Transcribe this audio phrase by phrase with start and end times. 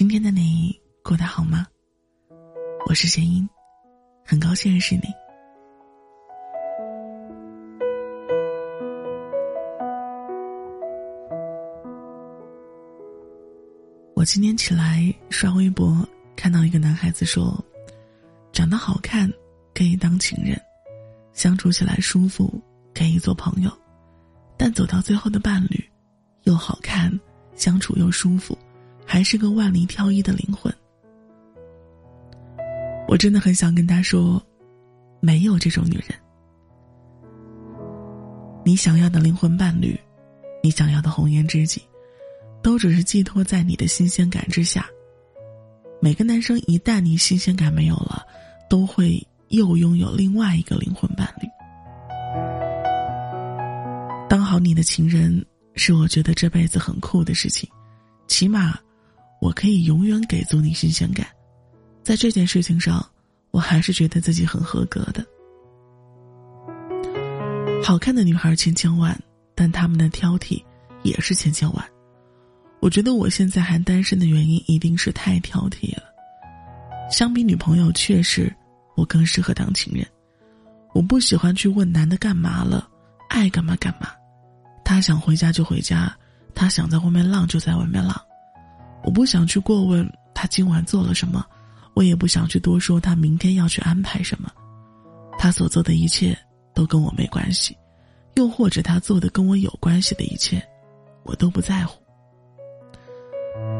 [0.00, 0.74] 今天的你
[1.04, 1.66] 过得好吗？
[2.86, 3.46] 我是贤英，
[4.24, 5.02] 很高兴认识你。
[14.14, 15.94] 我今天起来刷微博，
[16.34, 17.62] 看到一个男孩子说
[18.52, 19.30] ：“长得好看
[19.74, 20.58] 可以当情人，
[21.34, 22.58] 相处起来舒服
[22.94, 23.70] 可以做朋友，
[24.56, 25.78] 但走到最后的伴侣，
[26.44, 27.12] 又好看，
[27.54, 28.56] 相处又舒服，
[29.12, 30.72] 还是个万里挑一的灵魂。”
[33.08, 34.40] 我真的很想跟他说
[35.20, 36.16] ：“没有这种女人。
[38.64, 39.98] 你想要的灵魂伴侣，
[40.62, 41.82] 你想要的红颜知己。”
[42.62, 44.86] 都只是寄托在你的新鲜感之下。
[45.98, 48.22] 每个男生一旦你新鲜感没有了，
[48.68, 51.48] 都会又拥有另外一个灵魂伴侣。
[54.28, 55.42] 当好你的情人，
[55.74, 57.66] 是我觉得这辈子很酷的事情。
[58.28, 58.78] 起码，
[59.40, 61.26] 我可以永远给足你新鲜感。
[62.02, 63.04] 在这件事情上，
[63.50, 65.24] 我还是觉得自己很合格的。
[67.82, 69.18] 好看的女孩千千万，
[69.54, 70.62] 但他们的挑剔
[71.02, 71.84] 也是千千万。
[72.80, 76.02] 我觉得我现在还单身的原因一定是太挑剔了。
[77.10, 78.54] 相比女朋友，确实
[78.96, 80.06] 我更适合当情人。
[80.94, 82.88] 我不喜欢去问男的干嘛了，
[83.28, 84.08] 爱干嘛干嘛。
[84.84, 86.14] 他想回家就回家，
[86.54, 88.20] 他想在外面浪就在外面浪。
[89.10, 91.44] 我不想去过问他今晚做了什么，
[91.94, 94.48] 我也不想去多说他明天要去安排什么。
[95.36, 96.38] 他所做的一切
[96.76, 97.76] 都跟我没关系，
[98.36, 100.62] 又或者他做的跟我有关系的一切，
[101.24, 102.00] 我都不在乎。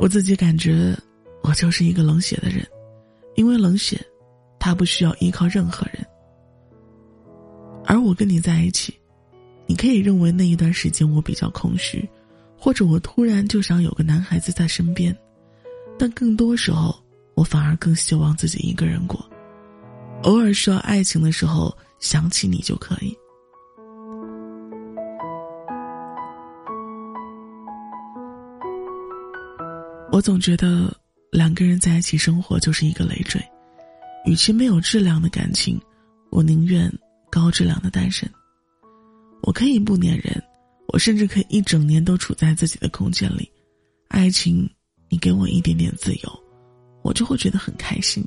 [0.01, 0.99] 我自己感觉，
[1.45, 2.67] 我就是一个冷血的人，
[3.37, 4.05] 因为冷血，
[4.59, 6.05] 他不需要依靠任何人。
[7.87, 8.93] 而我跟你在一起，
[9.69, 12.05] 你可以认为那一段时间我比较空虚，
[12.59, 15.17] 或者我突然就想有个男孩子在身边，
[16.01, 16.99] 但更多时候，
[17.35, 19.23] 我反而更希望自己一个人过，
[20.23, 23.15] 偶尔需要爱情的时候想起你就可以。
[30.11, 30.91] 我总觉得
[31.31, 33.39] 两个人在一起生活就是一个累赘，
[34.25, 35.79] 与其没有质量的感情，
[36.31, 36.91] 我宁愿
[37.31, 38.27] 高质量的单身。
[39.43, 40.43] 我可以不粘人，
[40.89, 43.47] 我甚至可以一整年都处在自己的空间里。
[44.09, 44.67] 爱情，
[45.11, 46.45] 你给我一点点自由，
[47.03, 48.25] 我就会觉得很开心。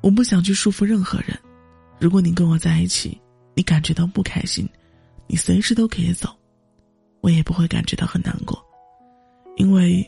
[0.00, 1.38] 我不想去束缚任何人。
[2.00, 3.16] 如果你跟我在一起，
[3.54, 4.68] 你感觉到不开心，
[5.28, 6.28] 你随时都可以走，
[7.20, 8.60] 我也不会感觉到很难过，
[9.56, 10.04] 因为。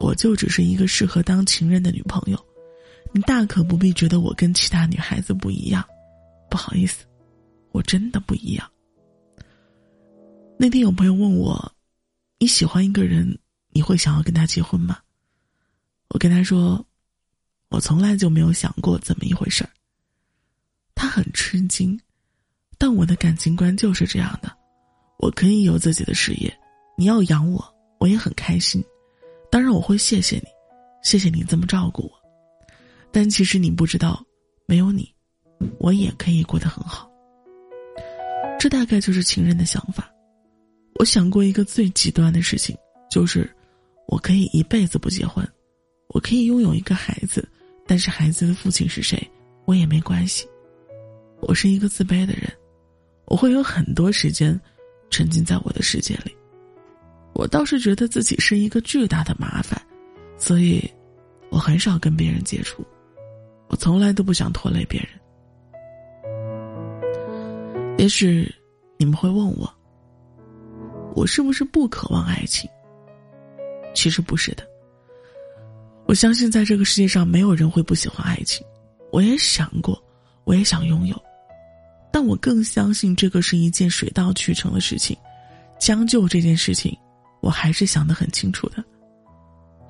[0.00, 2.38] 我就只是一个适合当情人的女朋友，
[3.12, 5.84] 你大可不必觉得我跟其他女孩子不一样。
[6.48, 7.04] 不好意思，
[7.72, 8.64] 我真的不一样。
[10.56, 11.72] 那天有朋友问我
[12.38, 13.36] ：“你喜欢一个人，
[13.70, 14.98] 你会想要跟他结婚吗？”
[16.08, 16.84] 我跟他说
[17.68, 19.70] ：“我从来就没有想过这么一回事儿。”
[20.94, 21.98] 他很吃惊，
[22.76, 24.50] 但我的感情观就是这样的：
[25.18, 26.52] 我可以有自己的事业，
[26.96, 27.64] 你要养我，
[28.00, 28.82] 我也很开心。
[29.50, 30.48] 当然我会谢谢你，
[31.02, 32.12] 谢谢你这么照顾我，
[33.12, 34.22] 但其实你不知道，
[34.66, 35.08] 没有你，
[35.78, 37.08] 我也可以过得很好。
[38.58, 40.10] 这大概就是情人的想法。
[40.98, 42.76] 我想过一个最极端的事情，
[43.08, 43.48] 就是
[44.08, 45.46] 我可以一辈子不结婚，
[46.08, 47.46] 我可以拥有一个孩子，
[47.86, 49.22] 但是孩子的父亲是谁，
[49.66, 50.48] 我也没关系。
[51.40, 52.50] 我是一个自卑的人，
[53.26, 54.58] 我会有很多时间
[55.10, 56.34] 沉浸在我的世界里。
[57.34, 59.80] 我倒是觉得自己是一个巨大的麻烦，
[60.38, 60.82] 所以，
[61.50, 62.82] 我很少跟别人接触，
[63.68, 65.10] 我从来都不想拖累别人。
[67.98, 68.50] 也许
[68.96, 69.70] 你们会问我，
[71.14, 72.68] 我是不是不渴望爱情？
[73.98, 74.62] 其实不是的。
[76.06, 78.64] 我相信在这个世界上没有人会不喜欢爱情，
[79.10, 80.00] 我也想过，
[80.44, 81.20] 我也想拥有，
[82.12, 85.16] 但我更相信这个是一件水到渠成的事情，
[85.80, 86.96] 将就这件事情。
[87.40, 88.84] 我还是想得很清楚的，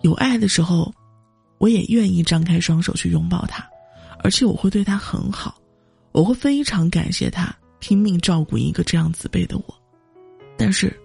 [0.00, 0.90] 有爱的时候，
[1.58, 3.62] 我也愿意张开双手去拥抱他，
[4.24, 5.60] 而且我会对他很好，
[6.12, 9.64] 我会非常感谢他拼命照顾一个这样自卑的我。
[10.56, 10.98] 但是，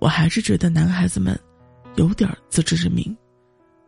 [0.00, 1.38] 我还是觉得男孩子们
[1.96, 3.16] 有点自知之明，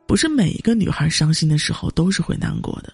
[0.07, 2.93] 不是每一个女孩伤心的时候都是会难过的，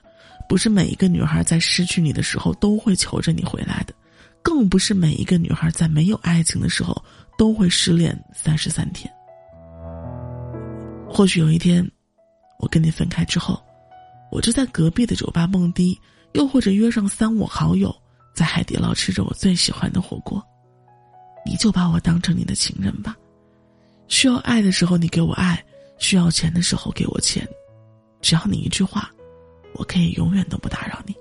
[0.48, 3.94] 不是每一个女孩在失去你的时候都会求着你回来的，
[4.42, 7.04] 更不是每一个女孩在没有爱情的时候。
[7.38, 9.12] 都会失恋三十三天。
[11.06, 11.86] 或许有一天，
[12.58, 13.62] 我跟你分开之后，
[14.32, 16.00] 我就在隔壁的酒吧蹦迪，
[16.32, 17.94] 又或者约上三五好友
[18.34, 20.42] 在海底捞吃着我最喜欢的火锅，
[21.44, 23.14] 你就把我当成你的情人吧。
[24.08, 25.62] 需要爱的时候你给我爱，
[25.98, 27.46] 需要钱的时候给我钱，
[28.20, 29.10] 只要你一句话，
[29.74, 31.14] 我可以永远都不打扰你。